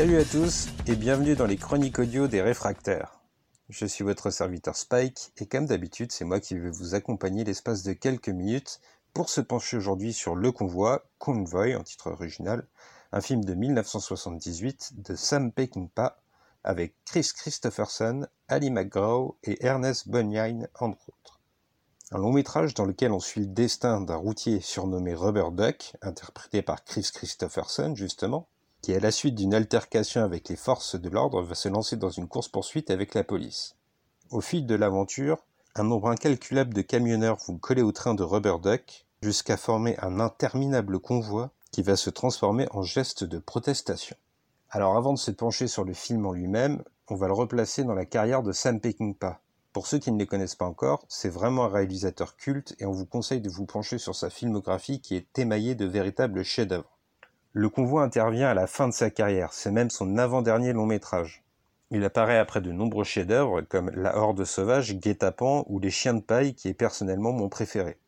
Salut 0.00 0.18
à 0.18 0.24
tous 0.24 0.68
et 0.86 0.96
bienvenue 0.96 1.36
dans 1.36 1.44
les 1.44 1.58
chroniques 1.58 1.98
audio 1.98 2.26
des 2.26 2.40
réfractaires. 2.40 3.20
Je 3.68 3.84
suis 3.84 4.02
votre 4.02 4.30
serviteur 4.30 4.74
Spike 4.74 5.30
et 5.36 5.44
comme 5.44 5.66
d'habitude 5.66 6.10
c'est 6.10 6.24
moi 6.24 6.40
qui 6.40 6.56
vais 6.56 6.70
vous 6.70 6.94
accompagner 6.94 7.44
l'espace 7.44 7.82
de 7.82 7.92
quelques 7.92 8.30
minutes 8.30 8.80
pour 9.12 9.28
se 9.28 9.42
pencher 9.42 9.76
aujourd'hui 9.76 10.14
sur 10.14 10.36
Le 10.36 10.52
Convoi, 10.52 11.04
Convoy 11.18 11.74
en 11.76 11.82
titre 11.82 12.12
original, 12.12 12.66
un 13.12 13.20
film 13.20 13.44
de 13.44 13.52
1978 13.52 15.02
de 15.02 15.14
Sam 15.14 15.52
Peckinpah 15.52 16.16
avec 16.64 16.94
Chris 17.04 17.28
Christopherson, 17.36 18.26
Ali 18.48 18.70
McGraw 18.70 19.36
et 19.44 19.62
Ernest 19.66 20.08
Bunyan 20.08 20.66
entre 20.78 21.10
autres. 21.10 21.40
Un 22.10 22.16
long 22.16 22.32
métrage 22.32 22.72
dans 22.72 22.86
lequel 22.86 23.12
on 23.12 23.20
suit 23.20 23.40
le 23.40 23.48
destin 23.48 24.00
d'un 24.00 24.16
routier 24.16 24.62
surnommé 24.62 25.12
Rubber 25.12 25.50
Duck, 25.52 25.94
interprété 26.00 26.62
par 26.62 26.84
Chris 26.84 27.10
Christopherson 27.12 27.94
justement, 27.94 28.48
qui 28.90 28.96
à 28.96 28.98
la 28.98 29.12
suite 29.12 29.36
d'une 29.36 29.54
altercation 29.54 30.24
avec 30.24 30.48
les 30.48 30.56
forces 30.56 30.96
de 30.96 31.08
l'ordre 31.08 31.42
va 31.42 31.54
se 31.54 31.68
lancer 31.68 31.94
dans 31.94 32.10
une 32.10 32.26
course-poursuite 32.26 32.90
avec 32.90 33.14
la 33.14 33.22
police. 33.22 33.76
Au 34.30 34.40
fil 34.40 34.66
de 34.66 34.74
l'aventure, 34.74 35.38
un 35.76 35.84
nombre 35.84 36.10
incalculable 36.10 36.74
de 36.74 36.82
camionneurs 36.82 37.38
vont 37.46 37.56
coller 37.56 37.82
au 37.82 37.92
train 37.92 38.14
de 38.14 38.24
Rubber 38.24 38.56
Duck 38.60 39.06
jusqu'à 39.22 39.56
former 39.56 39.96
un 40.00 40.18
interminable 40.18 40.98
convoi 40.98 41.52
qui 41.70 41.82
va 41.82 41.94
se 41.94 42.10
transformer 42.10 42.66
en 42.72 42.82
geste 42.82 43.22
de 43.22 43.38
protestation. 43.38 44.16
Alors 44.70 44.96
avant 44.96 45.12
de 45.12 45.20
se 45.20 45.30
pencher 45.30 45.68
sur 45.68 45.84
le 45.84 45.94
film 45.94 46.26
en 46.26 46.32
lui-même, 46.32 46.82
on 47.06 47.14
va 47.14 47.28
le 47.28 47.32
replacer 47.32 47.84
dans 47.84 47.94
la 47.94 48.06
carrière 48.06 48.42
de 48.42 48.50
Sam 48.50 48.80
Peckinpah. 48.80 49.40
Pour 49.72 49.86
ceux 49.86 49.98
qui 49.98 50.10
ne 50.10 50.18
les 50.18 50.26
connaissent 50.26 50.56
pas 50.56 50.66
encore, 50.66 51.04
c'est 51.08 51.28
vraiment 51.28 51.66
un 51.66 51.68
réalisateur 51.68 52.36
culte 52.36 52.74
et 52.80 52.86
on 52.86 52.92
vous 52.92 53.06
conseille 53.06 53.40
de 53.40 53.50
vous 53.50 53.66
pencher 53.66 53.98
sur 53.98 54.16
sa 54.16 54.30
filmographie 54.30 55.00
qui 55.00 55.14
est 55.14 55.38
émaillée 55.38 55.76
de 55.76 55.86
véritables 55.86 56.42
chefs-d'œuvre. 56.42 56.99
Le 57.52 57.68
convoi 57.68 58.04
intervient 58.04 58.48
à 58.48 58.54
la 58.54 58.68
fin 58.68 58.86
de 58.86 58.92
sa 58.92 59.10
carrière, 59.10 59.52
c'est 59.52 59.72
même 59.72 59.90
son 59.90 60.18
avant-dernier 60.18 60.72
long 60.72 60.86
métrage. 60.86 61.42
Il 61.90 62.04
apparaît 62.04 62.38
après 62.38 62.60
de 62.60 62.70
nombreux 62.70 63.02
chefs-d'œuvre 63.02 63.62
comme 63.62 63.90
La 63.90 64.16
Horde 64.16 64.44
sauvage, 64.44 64.94
Guet-apens 64.94 65.64
ou 65.66 65.80
Les 65.80 65.90
Chiens 65.90 66.14
de 66.14 66.20
paille 66.20 66.54
qui 66.54 66.68
est 66.68 66.74
personnellement 66.74 67.32
mon 67.32 67.48
préféré. 67.48 67.98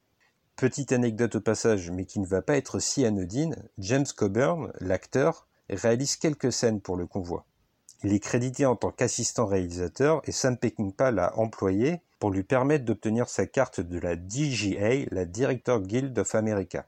Petite 0.55 0.93
anecdote 0.93 1.35
au 1.35 1.41
passage, 1.41 1.91
mais 1.91 2.05
qui 2.05 2.21
ne 2.21 2.27
va 2.27 2.41
pas 2.41 2.57
être 2.57 2.79
si 2.79 3.05
anodine, 3.05 3.57
James 3.79 4.07
Coburn, 4.17 4.73
l'acteur, 4.79 5.49
réalise 5.69 6.15
quelques 6.15 6.53
scènes 6.53 6.81
pour 6.81 6.97
le 6.97 7.09
convoi. 7.09 7.45
Il 8.05 8.13
est 8.13 8.21
crédité 8.21 8.65
en 8.65 8.77
tant 8.77 8.93
qu'assistant 8.93 9.47
réalisateur 9.47 10.23
et 10.25 10.31
Sam 10.31 10.57
Peckinpah 10.57 11.11
l'a 11.11 11.37
employé 11.37 12.01
pour 12.21 12.31
lui 12.31 12.45
permettre 12.45 12.85
d'obtenir 12.85 13.29
sa 13.29 13.47
carte 13.47 13.81
de 13.81 13.99
la 13.99 14.15
DGA, 14.15 15.07
la 15.11 15.25
Director 15.25 15.81
Guild 15.81 16.17
of 16.17 16.33
America. 16.37 16.87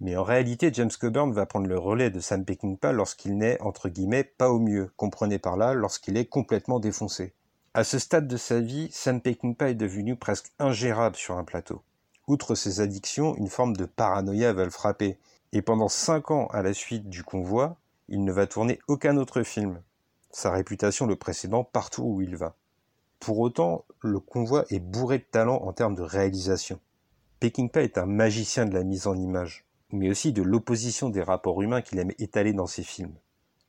Mais 0.00 0.16
en 0.16 0.24
réalité, 0.24 0.70
James 0.72 0.90
Coburn 0.98 1.30
va 1.32 1.44
prendre 1.44 1.66
le 1.66 1.78
relais 1.78 2.10
de 2.10 2.20
Sam 2.20 2.46
Peckinpah 2.46 2.92
lorsqu'il 2.92 3.36
n'est, 3.36 3.60
entre 3.60 3.90
guillemets, 3.90 4.24
pas 4.24 4.48
au 4.48 4.58
mieux, 4.58 4.90
comprenez 4.96 5.38
par 5.38 5.58
là, 5.58 5.74
lorsqu'il 5.74 6.16
est 6.16 6.24
complètement 6.24 6.80
défoncé. 6.80 7.34
À 7.74 7.84
ce 7.84 7.98
stade 7.98 8.26
de 8.26 8.38
sa 8.38 8.60
vie, 8.60 8.88
Sam 8.92 9.20
Peckinpah 9.20 9.68
est 9.68 9.74
devenu 9.74 10.16
presque 10.16 10.52
ingérable 10.58 11.16
sur 11.16 11.36
un 11.36 11.44
plateau. 11.44 11.82
Outre 12.28 12.54
ses 12.54 12.80
addictions, 12.80 13.36
une 13.36 13.48
forme 13.48 13.76
de 13.76 13.84
paranoïa 13.84 14.54
va 14.54 14.64
le 14.64 14.70
frapper, 14.70 15.18
et 15.52 15.60
pendant 15.60 15.88
cinq 15.88 16.30
ans 16.30 16.46
à 16.46 16.62
la 16.62 16.72
suite 16.72 17.10
du 17.10 17.22
convoi, 17.22 17.76
il 18.08 18.24
ne 18.24 18.32
va 18.32 18.46
tourner 18.46 18.78
aucun 18.88 19.18
autre 19.18 19.42
film, 19.42 19.82
sa 20.30 20.50
réputation 20.50 21.06
le 21.06 21.16
précédant 21.16 21.62
partout 21.62 22.04
où 22.04 22.22
il 22.22 22.36
va. 22.36 22.54
Pour 23.18 23.38
autant, 23.38 23.84
le 24.00 24.18
convoi 24.18 24.64
est 24.70 24.80
bourré 24.80 25.18
de 25.18 25.24
talent 25.24 25.56
en 25.56 25.74
termes 25.74 25.94
de 25.94 26.02
réalisation. 26.02 26.80
Peckinpah 27.40 27.82
est 27.82 27.98
un 27.98 28.06
magicien 28.06 28.64
de 28.64 28.72
la 28.72 28.82
mise 28.82 29.06
en 29.06 29.14
image 29.14 29.66
mais 29.92 30.10
aussi 30.10 30.32
de 30.32 30.42
l'opposition 30.42 31.08
des 31.08 31.22
rapports 31.22 31.62
humains 31.62 31.82
qu'il 31.82 31.98
aime 31.98 32.12
étaler 32.18 32.52
dans 32.52 32.66
ses 32.66 32.82
films. 32.82 33.14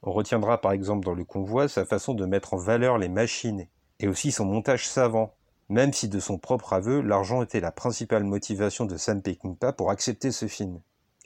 On 0.03 0.11
retiendra 0.11 0.59
par 0.59 0.71
exemple 0.71 1.05
dans 1.05 1.13
Le 1.13 1.25
Convoi 1.25 1.67
sa 1.67 1.85
façon 1.85 2.13
de 2.13 2.25
mettre 2.25 2.53
en 2.53 2.57
valeur 2.57 2.97
les 2.97 3.09
machines, 3.09 3.67
et 3.99 4.07
aussi 4.07 4.31
son 4.31 4.45
montage 4.45 4.87
savant, 4.87 5.35
même 5.69 5.93
si 5.93 6.09
de 6.09 6.19
son 6.19 6.37
propre 6.37 6.73
aveu, 6.73 7.01
l'argent 7.01 7.41
était 7.41 7.61
la 7.61 7.71
principale 7.71 8.23
motivation 8.23 8.85
de 8.85 8.97
Sam 8.97 9.21
Peckinpah 9.21 9.73
pour 9.73 9.89
accepter 9.89 10.31
ce 10.31 10.47
film, 10.47 10.81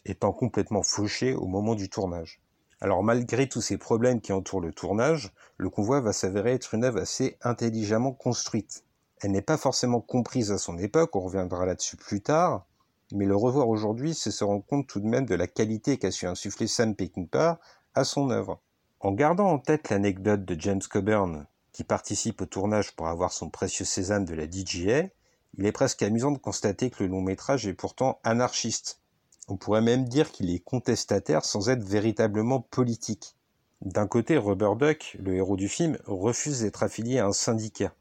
étant 0.06 0.34
complètement 0.34 0.84
fauché 0.84 1.34
au 1.34 1.48
moment 1.48 1.74
du 1.74 1.90
tournage. 1.90 2.42
Alors 2.82 3.02
malgré 3.02 3.48
tous 3.48 3.62
ces 3.62 3.78
problèmes 3.78 4.22
qui 4.22 4.34
entourent 4.34 4.62
le 4.62 4.74
tournage, 4.74 5.32
Le 5.58 5.70
Convoi 5.70 6.02
va 6.02 6.14
s'avérer 6.14 6.54
être 6.54 6.76
une 6.76 6.84
œuvre 6.84 7.00
assez 7.00 7.38
intelligemment 7.42 8.12
construite. 8.12 8.84
Elle 9.22 9.32
n'est 9.32 9.42
pas 9.42 9.58
forcément 9.58 10.02
comprise 10.02 10.52
à 10.52 10.58
son 10.58 10.78
époque, 10.78 11.16
on 11.16 11.22
reviendra 11.22 11.66
là-dessus 11.66 11.96
plus 11.96 12.22
tard, 12.22 12.68
mais 13.12 13.26
le 13.26 13.36
revoir 13.36 13.70
aujourd'hui, 13.70 14.14
c'est 14.14 14.32
se 14.32 14.44
rendre 14.44 14.66
compte 14.66 14.88
tout 14.88 15.00
de 15.00 15.06
même 15.06 15.26
de 15.26 15.36
la 15.36 15.48
qualité 15.48 15.98
qu'a 15.98 16.12
su 16.12 16.26
insuffler 16.26 16.68
Sam 16.68 16.96
Peckinpah 16.96 17.60
à 17.94 18.04
son 18.04 18.30
œuvre. 18.30 18.62
En 19.00 19.12
gardant 19.12 19.48
en 19.48 19.60
tête 19.60 19.90
l'anecdote 19.90 20.44
de 20.44 20.60
James 20.60 20.82
Coburn, 20.90 21.46
qui 21.72 21.84
participe 21.84 22.42
au 22.42 22.46
tournage 22.46 22.96
pour 22.96 23.08
avoir 23.08 23.32
son 23.32 23.50
précieux 23.50 23.86
sésame 23.86 24.26
de 24.26 24.34
la 24.34 24.48
DGA, 24.48 25.10
il 25.58 25.66
est 25.66 25.72
presque 25.72 26.02
amusant 26.02 26.32
de 26.32 26.38
constater 26.38 26.90
que 26.90 27.04
le 27.04 27.10
long 27.10 27.22
métrage 27.22 27.68
est 27.68 27.74
pourtant 27.74 28.20
anarchiste. 28.24 29.02
On 29.48 29.58
pourrait 29.58 29.82
même 29.82 30.06
dire 30.06 30.32
qu'il 30.32 30.50
est 30.50 30.60
contestataire 30.60 31.46
sans 31.46 31.70
être 31.70 31.84
véritablement 31.84 32.62
politique. 32.62 33.36
D'un 33.82 34.08
côté, 34.08 34.38
Rubber 34.38 34.72
Duck, 34.78 35.16
le 35.20 35.36
héros 35.36 35.58
du 35.58 35.70
film, 35.70 35.98
refuse 36.06 36.62
d'être 36.62 36.82
affilié 36.82 37.20
à 37.20 37.28
un 37.28 37.34
syndicat 37.34 37.94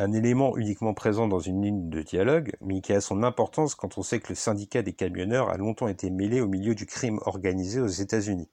un 0.00 0.12
élément 0.12 0.56
uniquement 0.56 0.94
présent 0.94 1.28
dans 1.28 1.40
une 1.40 1.62
ligne 1.62 1.90
de 1.90 2.00
dialogue, 2.00 2.52
mais 2.62 2.80
qui 2.80 2.94
a 2.94 3.02
son 3.02 3.22
importance 3.22 3.74
quand 3.74 3.98
on 3.98 4.02
sait 4.02 4.18
que 4.18 4.30
le 4.30 4.34
syndicat 4.34 4.80
des 4.80 4.94
camionneurs 4.94 5.50
a 5.50 5.58
longtemps 5.58 5.88
été 5.88 6.08
mêlé 6.08 6.40
au 6.40 6.48
milieu 6.48 6.74
du 6.74 6.86
crime 6.86 7.20
organisé 7.26 7.80
aux 7.80 7.86
États-Unis. 7.86 8.48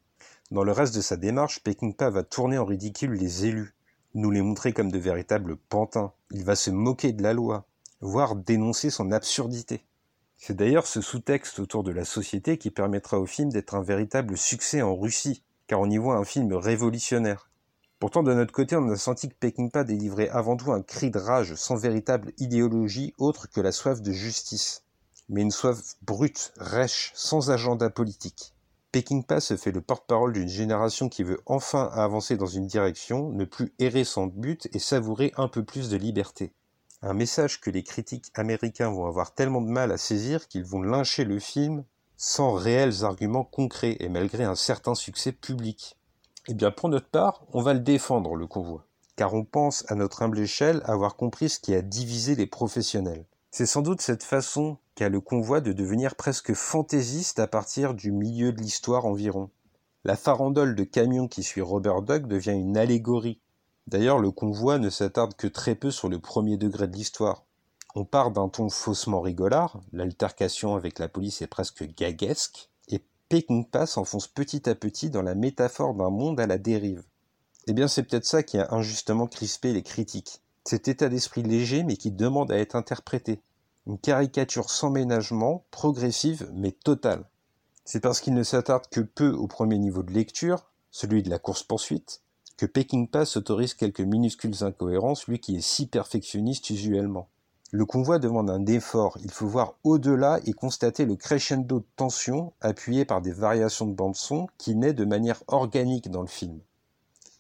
Dans 0.52 0.66
le 0.66 0.74
reste 0.74 0.94
de 0.94 1.00
sa 1.00 1.16
démarche, 1.16 1.64
Peckinpah 1.64 2.10
va 2.10 2.24
tourner 2.24 2.58
en 2.58 2.66
ridicule 2.66 3.14
les 3.14 3.46
élus, 3.46 3.76
nous 4.14 4.30
les 4.30 4.42
montrer 4.42 4.74
comme 4.74 4.92
de 4.92 5.00
véritables 5.00 5.56
pantins. 5.56 6.12
Il 6.32 6.44
va 6.44 6.56
se 6.56 6.70
moquer 6.70 7.14
de 7.14 7.24
la 7.24 7.32
loi, 7.32 7.66
voire 8.02 8.36
dénoncer 8.36 8.90
son 8.90 9.14
absurdité. 9.14 9.86
C'est 10.38 10.56
d'ailleurs 10.56 10.86
ce 10.86 11.00
sous-texte 11.00 11.60
autour 11.60 11.84
de 11.84 11.92
la 11.92 12.04
société 12.04 12.58
qui 12.58 12.72
permettra 12.72 13.20
au 13.20 13.26
film 13.26 13.52
d'être 13.52 13.74
un 13.74 13.82
véritable 13.82 14.38
succès 14.38 14.82
en 14.82 14.98
Russie, 14.98 15.44
car 15.68 15.80
on 15.80 15.90
y 15.90 15.98
voit 15.98 16.18
un 16.18 16.26
film 16.26 16.54
révolutionnaire. 16.54 17.50
Pourtant, 18.00 18.22
de 18.22 18.34
notre 18.34 18.52
côté, 18.52 18.76
on 18.76 18.90
a 18.90 18.96
senti 18.96 19.28
que 19.28 19.34
Peckinpah 19.34 19.84
délivrait 19.84 20.30
avant 20.30 20.56
tout 20.56 20.72
un 20.72 20.84
cri 20.84 21.10
de 21.10 21.18
rage 21.18 21.56
sans 21.56 21.76
véritable 21.76 22.32
idéologie 22.38 23.16
autre 23.18 23.50
que 23.50 23.60
la 23.60 23.72
soif 23.72 24.04
de 24.04 24.12
justice. 24.12 24.84
Mais 25.30 25.42
une 25.42 25.52
soif 25.52 25.96
brute, 26.04 26.54
rêche, 26.58 27.12
sans 27.16 27.50
agenda 27.50 27.90
politique. 27.90 28.54
Peckinpah 28.92 29.40
se 29.40 29.58
fait 29.58 29.72
le 29.72 29.82
porte-parole 29.82 30.34
d'une 30.34 30.48
génération 30.48 31.10
qui 31.10 31.24
veut 31.24 31.42
enfin 31.48 31.90
avancer 31.92 32.38
dans 32.38 32.46
une 32.46 32.68
direction, 32.68 33.30
ne 33.32 33.46
plus 33.46 33.74
errer 33.80 34.04
sans 34.04 34.28
but 34.28 34.70
et 34.74 34.80
savourer 34.80 35.34
un 35.36 35.48
peu 35.48 35.64
plus 35.64 35.90
de 35.90 35.98
liberté. 35.98 36.54
Un 37.02 37.14
message 37.14 37.60
que 37.60 37.72
les 37.72 37.84
critiques 37.84 38.32
américains 38.36 38.92
vont 38.92 39.08
avoir 39.08 39.34
tellement 39.34 39.62
de 39.62 39.70
mal 39.70 39.92
à 39.92 39.98
saisir 39.98 40.48
qu'ils 40.48 40.66
vont 40.66 40.84
lyncher 40.84 41.26
le 41.26 41.40
film 41.40 41.84
sans 42.16 42.54
réels 42.54 43.04
arguments 43.04 43.44
concrets 43.44 43.98
et 44.00 44.10
malgré 44.10 44.44
un 44.44 44.56
certain 44.56 44.96
succès 44.96 45.32
public. 45.32 45.97
Eh 46.50 46.54
bien, 46.54 46.72
pour 46.72 46.88
notre 46.88 47.10
part, 47.10 47.44
on 47.52 47.62
va 47.62 47.74
le 47.74 47.82
défendre, 47.82 48.36
le 48.36 48.48
convoi, 48.48 48.86
car 49.18 49.34
on 49.34 49.44
pense, 49.44 49.84
à 49.90 49.96
notre 49.96 50.22
humble 50.22 50.40
échelle, 50.40 50.82
avoir 50.86 51.18
compris 51.18 51.50
ce 51.50 51.60
qui 51.60 51.76
a 51.76 51.82
divisé 51.82 52.36
les 52.36 52.48
professionnels. 52.48 53.26
C'est 53.52 53.66
sans 53.66 53.82
doute 53.82 54.00
cette 54.00 54.24
façon 54.24 54.78
qu'a 54.96 55.10
le 55.10 55.20
convoi 55.20 55.60
de 55.60 55.74
devenir 55.74 56.16
presque 56.16 56.54
fantaisiste 56.54 57.40
à 57.40 57.48
partir 57.48 57.94
du 57.94 58.14
milieu 58.14 58.54
de 58.54 58.62
l'histoire 58.62 59.06
environ. 59.06 59.50
La 60.06 60.16
farandole 60.16 60.74
de 60.74 60.86
camions 60.86 61.28
qui 61.28 61.44
suit 61.44 61.60
Robert 61.60 62.02
Duck 62.02 62.28
devient 62.28 62.52
une 62.52 62.78
allégorie. 62.78 63.42
D'ailleurs, 63.88 64.20
le 64.20 64.32
convoi 64.32 64.80
ne 64.80 64.90
s'attarde 64.90 65.34
que 65.36 65.48
très 65.48 65.76
peu 65.76 65.92
sur 65.92 66.08
le 66.08 66.20
premier 66.20 66.56
degré 66.56 66.88
de 66.88 66.96
l'histoire. 66.96 67.44
On 67.94 68.06
part 68.06 68.32
d'un 68.32 68.48
ton 68.48 68.70
faussement 68.70 69.20
rigolard, 69.20 69.82
l'altercation 69.92 70.76
avec 70.76 70.98
la 70.98 71.10
police 71.10 71.42
est 71.42 71.48
presque 71.48 71.84
gaguesque, 71.84 72.70
Peckinpah 73.30 73.86
s'enfonce 73.86 74.28
petit 74.28 74.70
à 74.70 74.76
petit 74.76 75.10
dans 75.10 75.22
la 75.22 75.36
métaphore 75.36 75.94
d'un 75.94 76.10
monde 76.10 76.40
à 76.40 76.48
la 76.48 76.58
dérive. 76.58 77.04
Eh 77.68 77.74
bien, 77.74 77.90
c'est 77.90 78.04
peut-être 78.04 78.26
ça 78.26 78.42
qui 78.42 78.58
a 78.58 78.74
injustement 78.74 79.28
crispé 79.28 79.74
les 79.74 79.84
critiques. 79.84 80.42
Cet 80.64 80.88
état 80.88 81.10
d'esprit 81.10 81.44
léger 81.44 81.84
mais 81.84 81.98
qui 81.98 82.12
demande 82.12 82.54
à 82.54 82.58
être 82.58 82.76
interprété. 82.76 83.42
Une 83.86 83.98
caricature 83.98 84.70
sans 84.70 84.92
ménagement, 84.92 85.66
progressive 85.72 86.50
mais 86.54 86.72
totale. 86.72 87.26
C'est 87.84 88.00
parce 88.00 88.22
qu'il 88.22 88.34
ne 88.34 88.44
s'attarde 88.44 88.88
que 88.90 89.02
peu 89.02 89.32
au 89.32 89.48
premier 89.48 89.78
niveau 89.78 90.04
de 90.04 90.14
lecture, 90.14 90.66
celui 90.92 91.22
de 91.22 91.30
la 91.30 91.40
course-poursuite, 91.40 92.22
que 92.56 92.66
Peckinpah 92.66 93.26
s'autorise 93.26 93.74
quelques 93.74 94.00
minuscules 94.00 94.64
incohérences, 94.64 95.28
lui 95.28 95.40
qui 95.40 95.58
est 95.58 95.62
si 95.62 95.88
perfectionniste 95.88 96.70
usuellement. 96.70 97.28
Le 97.72 97.86
convoi 97.86 98.18
demande 98.18 98.50
un 98.50 98.66
effort, 98.66 99.18
il 99.22 99.30
faut 99.30 99.48
voir 99.48 99.76
au-delà 99.84 100.40
et 100.46 100.54
constater 100.54 101.06
le 101.06 101.18
crescendo 101.18 101.80
de 101.80 101.86
tension 101.98 102.54
appuyé 102.62 103.04
par 103.04 103.22
des 103.22 103.34
variations 103.34 103.86
de 103.86 103.94
bande-son 103.94 104.48
qui 104.58 104.74
naît 104.74 104.94
de 104.94 105.04
manière 105.04 105.44
organique 105.48 106.10
dans 106.10 106.22
le 106.22 106.28
film. 106.28 106.62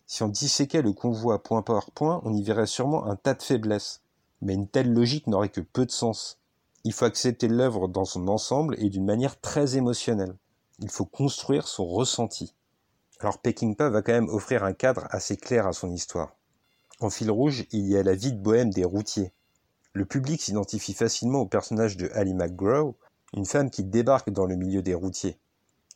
Si 0.06 0.24
on 0.24 0.28
disséquait 0.28 0.82
le 0.82 0.92
convoi 0.92 1.42
point 1.42 1.62
par 1.62 1.92
point, 1.92 2.22
on 2.26 2.34
y 2.34 2.44
verrait 2.44 2.66
sûrement 2.66 3.06
un 3.06 3.16
tas 3.16 3.36
de 3.36 3.42
faiblesses. 3.42 4.02
Mais 4.42 4.54
une 4.54 4.68
telle 4.68 4.92
logique 4.92 5.28
n'aurait 5.28 5.50
que 5.50 5.62
peu 5.62 5.86
de 5.86 5.92
sens. 5.92 6.40
Il 6.84 6.92
faut 6.92 7.06
accepter 7.06 7.48
l'œuvre 7.48 7.88
dans 7.88 8.06
son 8.06 8.28
ensemble 8.28 8.76
et 8.80 8.90
d'une 8.90 9.06
manière 9.06 9.40
très 9.40 9.78
émotionnelle. 9.78 10.36
Il 10.80 10.90
faut 10.90 11.06
construire 11.06 11.68
son 11.68 11.86
ressenti. 11.86 12.54
Alors 13.20 13.40
Peckinpah 13.40 13.90
va 13.90 14.02
quand 14.02 14.14
même 14.14 14.30
offrir 14.30 14.64
un 14.64 14.74
cadre 14.74 15.08
assez 15.10 15.38
clair 15.38 15.68
à 15.68 15.74
son 15.74 15.92
histoire. 15.92 16.36
En 17.00 17.10
fil 17.10 17.32
rouge, 17.32 17.66
il 17.72 17.88
y 17.88 17.98
a 17.98 18.04
la 18.04 18.14
vie 18.14 18.34
de 18.34 18.40
bohème 18.40 18.72
des 18.72 18.86
routiers. 18.86 19.32
Le 19.98 20.06
public 20.06 20.40
s'identifie 20.40 20.94
facilement 20.94 21.40
au 21.40 21.48
personnage 21.48 21.98
de 21.98 22.12
Ali 22.14 22.36
McGraw, 22.36 22.96
une 23.34 23.48
femme 23.48 23.72
qui 23.72 23.84
débarque 23.84 24.30
dans 24.30 24.46
le 24.46 24.56
milieu 24.56 24.84
des 24.84 24.94
routiers. 24.94 25.40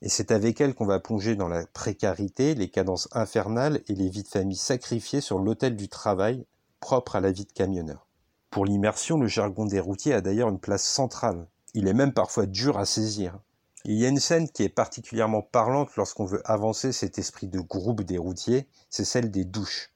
Et 0.01 0.09
c'est 0.09 0.31
avec 0.31 0.59
elle 0.59 0.73
qu'on 0.73 0.87
va 0.87 0.99
plonger 0.99 1.35
dans 1.35 1.47
la 1.47 1.67
précarité, 1.67 2.55
les 2.55 2.71
cadences 2.71 3.07
infernales 3.11 3.81
et 3.87 3.93
les 3.93 4.09
vies 4.09 4.23
de 4.23 4.27
famille 4.27 4.57
sacrifiées 4.57 5.21
sur 5.21 5.37
l'autel 5.37 5.75
du 5.75 5.87
travail, 5.87 6.47
propre 6.79 7.15
à 7.15 7.19
la 7.19 7.31
vie 7.31 7.45
de 7.45 7.51
camionneur. 7.51 8.07
Pour 8.49 8.65
l'immersion, 8.65 9.19
le 9.19 9.27
jargon 9.27 9.67
des 9.67 9.79
routiers 9.79 10.15
a 10.15 10.21
d'ailleurs 10.21 10.49
une 10.49 10.59
place 10.59 10.83
centrale. 10.83 11.45
Il 11.75 11.87
est 11.87 11.93
même 11.93 12.11
parfois 12.11 12.47
dur 12.47 12.79
à 12.79 12.87
saisir. 12.87 13.37
Il 13.85 13.99
y 13.99 14.05
a 14.07 14.09
une 14.09 14.17
scène 14.17 14.49
qui 14.49 14.63
est 14.63 14.69
particulièrement 14.69 15.43
parlante 15.43 15.95
lorsqu'on 15.95 16.25
veut 16.25 16.41
avancer 16.49 16.91
cet 16.91 17.19
esprit 17.19 17.49
de 17.49 17.59
groupe 17.59 18.01
des 18.01 18.17
routiers, 18.17 18.67
c'est 18.89 19.05
celle 19.05 19.29
des 19.29 19.45
douches. 19.45 19.90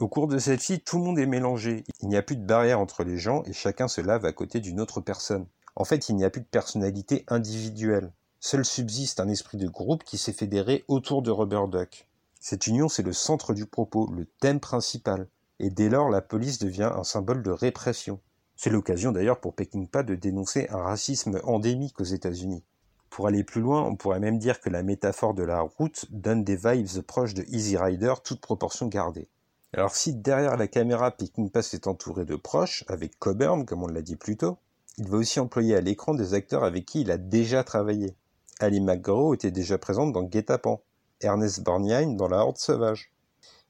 Au 0.00 0.08
cours 0.08 0.26
de 0.26 0.38
celle-ci, 0.38 0.80
tout 0.80 0.98
le 0.98 1.04
monde 1.04 1.20
est 1.20 1.26
mélangé. 1.26 1.84
Il 2.00 2.08
n'y 2.08 2.16
a 2.16 2.22
plus 2.22 2.34
de 2.34 2.44
barrière 2.44 2.80
entre 2.80 3.04
les 3.04 3.16
gens 3.16 3.44
et 3.44 3.52
chacun 3.52 3.86
se 3.86 4.00
lave 4.00 4.24
à 4.24 4.32
côté 4.32 4.58
d'une 4.58 4.80
autre 4.80 5.00
personne. 5.00 5.46
En 5.76 5.84
fait, 5.84 6.08
il 6.08 6.16
n'y 6.16 6.24
a 6.24 6.30
plus 6.30 6.40
de 6.40 6.46
personnalité 6.46 7.24
individuelle. 7.28 8.12
Seul 8.40 8.64
subsiste 8.64 9.20
un 9.20 9.28
esprit 9.28 9.56
de 9.56 9.68
groupe 9.68 10.02
qui 10.02 10.18
s'est 10.18 10.32
fédéré 10.32 10.84
autour 10.88 11.22
de 11.22 11.30
Rubber 11.30 11.68
Duck. 11.70 12.08
Cette 12.40 12.66
union, 12.66 12.88
c'est 12.88 13.04
le 13.04 13.12
centre 13.12 13.54
du 13.54 13.66
propos, 13.66 14.10
le 14.12 14.26
thème 14.40 14.58
principal, 14.58 15.28
et 15.60 15.70
dès 15.70 15.88
lors 15.88 16.10
la 16.10 16.20
police 16.20 16.58
devient 16.58 16.90
un 16.92 17.04
symbole 17.04 17.44
de 17.44 17.52
répression. 17.52 18.18
C'est 18.56 18.70
l'occasion 18.70 19.12
d'ailleurs 19.12 19.40
pour 19.40 19.54
Peckinpah 19.54 20.02
de 20.02 20.16
dénoncer 20.16 20.66
un 20.70 20.82
racisme 20.82 21.40
endémique 21.44 22.00
aux 22.00 22.04
États-Unis. 22.04 22.64
Pour 23.10 23.28
aller 23.28 23.44
plus 23.44 23.60
loin, 23.60 23.82
on 23.82 23.94
pourrait 23.94 24.18
même 24.18 24.40
dire 24.40 24.60
que 24.60 24.70
la 24.70 24.82
métaphore 24.82 25.34
de 25.34 25.44
la 25.44 25.60
route 25.60 26.06
donne 26.10 26.42
des 26.42 26.56
vibes 26.56 27.02
proches 27.02 27.34
de 27.34 27.44
Easy 27.44 27.76
Rider, 27.76 28.14
toute 28.24 28.40
proportion 28.40 28.88
gardée. 28.88 29.28
Alors 29.76 29.96
si 29.96 30.14
derrière 30.14 30.56
la 30.56 30.68
caméra 30.68 31.10
Peckinpah 31.10 31.62
s'est 31.62 31.88
entouré 31.88 32.24
de 32.24 32.36
proches, 32.36 32.84
avec 32.86 33.18
Coburn 33.18 33.66
comme 33.66 33.82
on 33.82 33.88
l'a 33.88 34.02
dit 34.02 34.14
plus 34.14 34.36
tôt, 34.36 34.56
il 34.98 35.08
va 35.08 35.16
aussi 35.16 35.40
employer 35.40 35.74
à 35.74 35.80
l'écran 35.80 36.14
des 36.14 36.32
acteurs 36.32 36.62
avec 36.62 36.86
qui 36.86 37.00
il 37.00 37.10
a 37.10 37.18
déjà 37.18 37.64
travaillé. 37.64 38.14
Ali 38.60 38.80
McGraw 38.80 39.34
était 39.34 39.50
déjà 39.50 39.76
présente 39.76 40.12
dans 40.12 40.22
Guet-apens, 40.22 40.80
Ernest 41.20 41.64
Borgnine 41.64 42.16
dans 42.16 42.28
La 42.28 42.44
Horde 42.44 42.56
sauvage. 42.56 43.12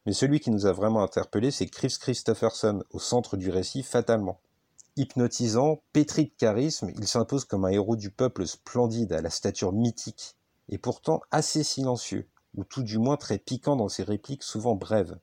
Mais 0.04 0.12
celui 0.12 0.40
qui 0.40 0.50
nous 0.50 0.66
a 0.66 0.72
vraiment 0.72 1.02
interpellé, 1.02 1.50
c'est 1.50 1.68
Chris 1.68 1.96
Christopherson, 1.98 2.84
au 2.90 2.98
centre 2.98 3.38
du 3.38 3.48
récit 3.48 3.82
fatalement. 3.82 4.40
Hypnotisant, 4.96 5.80
pétri 5.94 6.26
de 6.26 6.32
charisme, 6.36 6.90
il 6.98 7.08
s'impose 7.08 7.46
comme 7.46 7.64
un 7.64 7.70
héros 7.70 7.96
du 7.96 8.10
peuple 8.10 8.46
splendide 8.46 9.14
à 9.14 9.22
la 9.22 9.30
stature 9.30 9.72
mythique, 9.72 10.36
et 10.68 10.76
pourtant 10.76 11.22
assez 11.30 11.64
silencieux, 11.64 12.28
ou 12.58 12.64
tout 12.64 12.82
du 12.82 12.98
moins 12.98 13.16
très 13.16 13.38
piquant 13.38 13.74
dans 13.74 13.88
ses 13.88 14.02
répliques 14.02 14.42
souvent 14.42 14.74
brèves. 14.74 15.16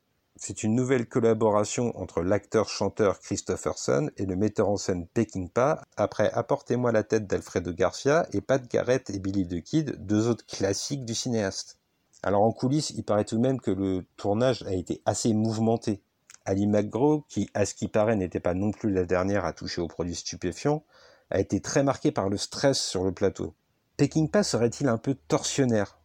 C'est 0.43 0.63
une 0.63 0.73
nouvelle 0.73 1.07
collaboration 1.07 1.95
entre 1.95 2.23
l'acteur-chanteur 2.23 3.19
Christopherson 3.19 4.09
et 4.17 4.25
le 4.25 4.35
metteur 4.35 4.69
en 4.69 4.75
scène 4.75 5.05
Peckinpah, 5.05 5.85
après 5.97 6.31
Apportez-moi 6.31 6.91
la 6.91 7.03
tête 7.03 7.27
d'Alfredo 7.27 7.71
Garcia 7.71 8.25
et 8.33 8.41
Pat 8.41 8.67
Garrett 8.67 9.11
et 9.11 9.19
Billy 9.19 9.47
the 9.47 9.61
Kid, 9.61 10.03
deux 10.03 10.27
autres 10.27 10.47
classiques 10.47 11.05
du 11.05 11.13
cinéaste. 11.13 11.77
Alors 12.23 12.41
en 12.41 12.51
coulisses, 12.51 12.89
il 12.89 13.03
paraît 13.03 13.23
tout 13.23 13.35
de 13.35 13.41
même 13.41 13.61
que 13.61 13.69
le 13.69 14.03
tournage 14.17 14.63
a 14.63 14.73
été 14.73 15.03
assez 15.05 15.31
mouvementé. 15.31 16.01
Ali 16.45 16.65
McGraw, 16.65 17.23
qui 17.29 17.47
à 17.53 17.67
ce 17.67 17.75
qui 17.75 17.87
paraît 17.87 18.15
n'était 18.15 18.39
pas 18.39 18.55
non 18.55 18.71
plus 18.71 18.91
la 18.91 19.05
dernière 19.05 19.45
à 19.45 19.53
toucher 19.53 19.79
aux 19.79 19.87
produits 19.87 20.15
stupéfiants, 20.15 20.83
a 21.29 21.39
été 21.39 21.61
très 21.61 21.83
marqué 21.83 22.11
par 22.11 22.29
le 22.29 22.37
stress 22.37 22.81
sur 22.81 23.03
le 23.03 23.11
plateau. 23.11 23.53
Peckinpah 23.97 24.41
serait-il 24.41 24.87
un 24.87 24.97
peu 24.97 25.13
torsionnaire? 25.13 26.00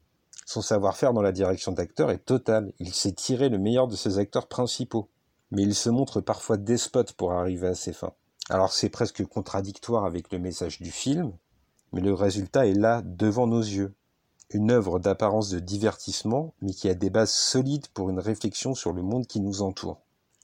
Son 0.46 0.62
savoir-faire 0.62 1.12
dans 1.12 1.22
la 1.22 1.32
direction 1.32 1.72
d'acteur 1.72 2.12
est 2.12 2.24
total, 2.24 2.72
il 2.78 2.94
sait 2.94 3.10
tirer 3.10 3.48
le 3.48 3.58
meilleur 3.58 3.88
de 3.88 3.96
ses 3.96 4.18
acteurs 4.18 4.46
principaux. 4.46 5.08
Mais 5.50 5.62
il 5.62 5.74
se 5.74 5.90
montre 5.90 6.20
parfois 6.20 6.56
despote 6.56 7.12
pour 7.12 7.32
arriver 7.32 7.66
à 7.66 7.74
ses 7.74 7.92
fins. 7.92 8.14
Alors 8.48 8.72
c'est 8.72 8.88
presque 8.88 9.26
contradictoire 9.26 10.04
avec 10.04 10.32
le 10.32 10.38
message 10.38 10.80
du 10.80 10.92
film, 10.92 11.32
mais 11.92 12.00
le 12.00 12.14
résultat 12.14 12.68
est 12.68 12.74
là, 12.74 13.02
devant 13.04 13.48
nos 13.48 13.60
yeux. 13.60 13.92
Une 14.50 14.70
œuvre 14.70 15.00
d'apparence 15.00 15.50
de 15.50 15.58
divertissement, 15.58 16.54
mais 16.62 16.72
qui 16.72 16.88
a 16.88 16.94
des 16.94 17.10
bases 17.10 17.32
solides 17.32 17.88
pour 17.88 18.08
une 18.08 18.20
réflexion 18.20 18.76
sur 18.76 18.92
le 18.92 19.02
monde 19.02 19.26
qui 19.26 19.40
nous 19.40 19.62
entoure. 19.62 20.00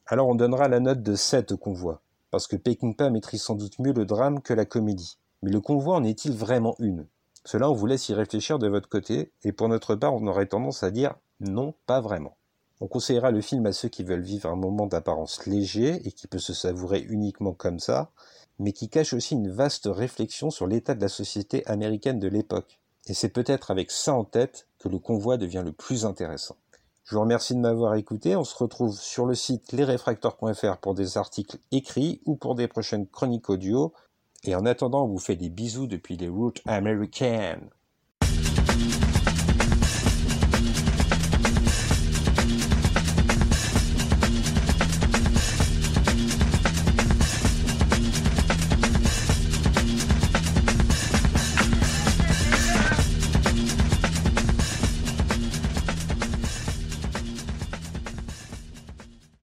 Alors 0.07 0.27
on 0.27 0.35
donnera 0.35 0.67
la 0.67 0.81
note 0.81 1.05
de 1.05 1.15
7 1.15 1.53
au 1.53 1.57
convoi, 1.57 2.03
parce 2.33 2.49
que 2.49 2.57
Peckinpah 2.57 3.11
maîtrise 3.11 3.43
sans 3.43 3.55
doute 3.55 3.79
mieux 3.79 3.93
le 3.93 4.05
drame 4.05 4.43
que 4.43 4.53
la 4.53 4.65
comédie. 4.65 5.19
Mais 5.43 5.53
le 5.53 5.61
convoi 5.61 5.95
en 5.95 6.03
est-il 6.03 6.33
vraiment 6.33 6.75
une? 6.81 7.07
Cela, 7.45 7.71
on 7.71 7.75
vous 7.75 7.87
laisse 7.87 8.09
y 8.09 8.15
réfléchir 8.15 8.59
de 8.59 8.69
votre 8.69 8.89
côté, 8.89 9.33
et 9.43 9.53
pour 9.53 9.69
notre 9.69 9.95
part, 9.95 10.15
on 10.15 10.27
aurait 10.27 10.47
tendance 10.47 10.83
à 10.83 10.91
dire 10.91 11.15
non, 11.41 11.75
pas 11.87 12.01
vraiment. 12.01 12.37
On 12.81 12.89
conseillera 12.89 13.31
le 13.31 13.41
film 13.41 13.67
à 13.67 13.73
ceux 13.73 13.89
qui 13.89 14.05
veulent 14.05 14.23
vivre 14.23 14.49
un 14.49 14.57
moment 14.57 14.87
d'apparence 14.87 15.47
léger 15.47 16.07
et 16.07 16.13
qui 16.13 16.27
peut 16.27 16.39
se 16.39 16.53
savourer 16.53 17.01
uniquement 17.01 17.53
comme 17.53 17.79
ça, 17.79 18.11
mais 18.59 18.73
qui 18.73 18.89
cache 18.89 19.13
aussi 19.13 19.35
une 19.35 19.51
vaste 19.51 19.89
réflexion 19.91 20.51
sur 20.51 20.67
l'état 20.67 20.95
de 20.95 21.01
la 21.01 21.09
société 21.09 21.67
américaine 21.67 22.19
de 22.19 22.29
l'époque. 22.29 22.81
Et 23.07 23.15
c'est 23.15 23.29
peut-être 23.29 23.71
avec 23.71 23.91
ça 23.91 24.15
en 24.15 24.25
tête 24.25 24.69
que 24.79 24.89
le 24.89 24.99
convoi 24.99 25.37
devient 25.37 25.63
le 25.65 25.73
plus 25.73 26.07
intéressant. 26.07 26.57
Je 27.05 27.17
vous 27.17 27.21
remercie 27.21 27.55
de 27.55 27.61
m'avoir 27.61 27.95
écouté. 27.97 28.37
On 28.37 28.45
se 28.45 28.57
retrouve 28.57 28.97
sur 28.99 29.27
le 29.27 29.35
site 29.35 29.73
lesrefracteurs.fr 29.73 30.77
pour 30.79 30.95
des 30.95 31.19
articles 31.19 31.59
écrits 31.73 32.21
ou 32.25 32.37
pour 32.37 32.55
des 32.55 32.69
prochaines 32.69 33.09
chroniques 33.09 33.51
audio. 33.51 33.93
Et 34.45 34.55
en 34.55 34.67
attendant, 34.67 35.05
on 35.05 35.09
vous 35.09 35.19
fait 35.19 35.37
des 35.37 35.51
bisous 35.51 35.87
depuis 35.89 36.17
les 36.17 36.29
routes 36.29 36.63
américaines. 36.67 37.71